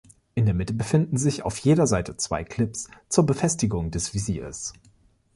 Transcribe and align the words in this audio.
In 0.33 0.45
der 0.45 0.55
Mitte 0.55 0.73
befinden 0.73 1.15
sich 1.17 1.43
auf 1.43 1.59
jeder 1.59 1.85
Seite 1.85 2.17
zwei 2.17 2.43
Clips 2.43 2.89
zur 3.07 3.23
Befestigung 3.27 3.91
des 3.91 4.15
Visiers. 4.15 4.73